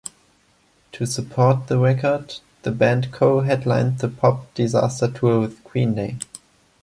To 0.93 1.05
support 1.05 1.67
the 1.67 1.77
record, 1.77 2.37
the 2.63 2.71
band 2.71 3.11
co-headlined 3.11 3.99
the 3.99 4.09
Pop 4.09 4.51
Disaster 4.55 5.11
Tour 5.11 5.41
with 5.41 5.63
Green 5.63 5.93
Day. 5.93 6.17